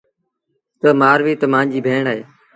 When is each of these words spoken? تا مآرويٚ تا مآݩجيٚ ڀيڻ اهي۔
تا 0.81 0.89
مآرويٚ 0.99 1.39
تا 1.41 1.45
مآݩجيٚ 1.53 1.83
ڀيڻ 1.85 2.03
اهي۔ 2.11 2.21